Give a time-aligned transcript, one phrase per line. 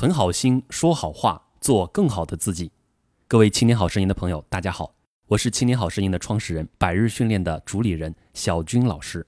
[0.00, 2.72] 存好心，说好话，做更好的自己。
[3.28, 4.94] 各位青年好声音的朋友，大家好，
[5.26, 9.26] 我是青年好声音的创始人，百日训练的主理人小军老师，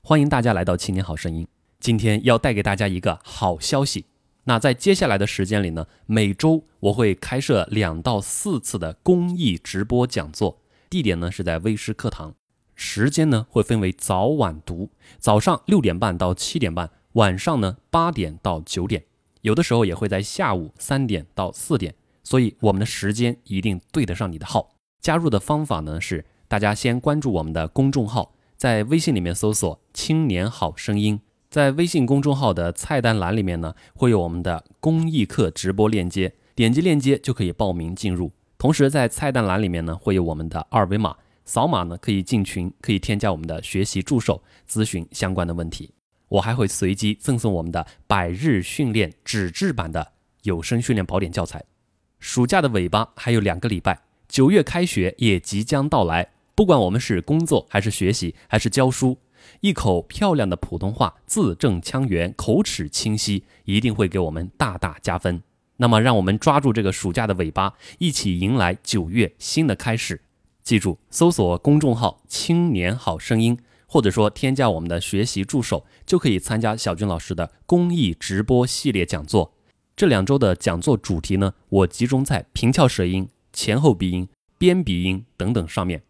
[0.00, 1.46] 欢迎大家来到青年好声音。
[1.78, 4.06] 今天要带给大家一个好消息。
[4.44, 12.34] 那在接下来的时间里呢，每周我会开设两到四次的公益直播讲座，地点呢是在微师课堂，
[12.74, 14.88] 时间呢会分为早晚读，
[15.18, 19.04] 早上六点半到七点半，晚上呢八点到九点，
[19.44, 24.70] 有的时候也会在下午三点到四点，所以我们的时间一定对得上你的号。
[25.02, 31.20] 加入的方法呢是，大家先关注我们的公众号，在微信里面搜索“青年好声音”。
[31.50, 38.32] 在微信公众号的菜单栏里面呢，会有我们的公益课直播链接，点击链接就可以报名进入。
[38.56, 45.92] 同时在菜单栏里面呢，会有我们的二维码，扫码呢可以进群，可以添加我们的学习助手咨询相关的问题。
[46.34, 51.64] 我还会随机赠送我们的百日训练纸质版的有声训练宝典教材。
[52.18, 56.30] 暑假的尾巴还有两个礼拜，九月开学也即将到来。
[56.56, 59.18] 不管我们是工作还是学习还是教书。
[59.60, 65.42] 一口漂亮的普通话，字正腔圆，口齿清晰，一定会给我们大大加分。
[65.76, 70.22] 那么，让我们抓住这个暑假的尾巴，一起迎来九月新的开始。
[70.62, 73.58] 记住，搜索公众号“青年好声音”，
[73.94, 79.54] 或者说添加我们的学习助手，就可以参加小军老师的公益直播系列讲座。
[79.94, 84.28] 这两周的讲座主题呢，我集中在平翘舌音、前后鼻音、
[84.58, 86.02] 边鼻音等等上面，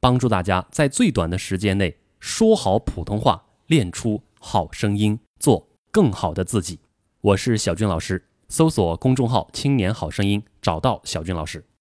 [0.00, 1.98] 帮助大家在最短的时间内。
[2.20, 6.78] 说好普通话，练出好声音，做更好的自己。
[7.20, 11.66] 我是小军老师，搜索公众号“青年好声音”，找到小军老师。